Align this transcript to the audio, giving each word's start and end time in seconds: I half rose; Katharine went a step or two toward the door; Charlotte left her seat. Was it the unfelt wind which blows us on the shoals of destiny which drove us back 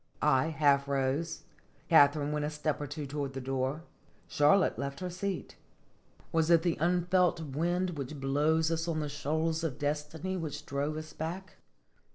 I 0.23 0.45
half 0.47 0.87
rose; 0.87 1.43
Katharine 1.87 2.31
went 2.31 2.43
a 2.43 2.49
step 2.49 2.81
or 2.81 2.87
two 2.87 3.05
toward 3.05 3.33
the 3.33 3.39
door; 3.39 3.83
Charlotte 4.27 4.79
left 4.79 4.99
her 4.99 5.11
seat. 5.11 5.57
Was 6.31 6.49
it 6.49 6.63
the 6.63 6.75
unfelt 6.79 7.39
wind 7.39 7.91
which 7.91 8.19
blows 8.19 8.71
us 8.71 8.87
on 8.87 8.99
the 8.99 9.07
shoals 9.09 9.63
of 9.63 9.77
destiny 9.77 10.35
which 10.37 10.65
drove 10.65 10.97
us 10.97 11.13
back 11.13 11.57